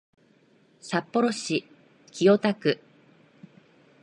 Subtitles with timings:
[0.79, 1.63] 札幌市
[2.09, 2.79] 清田区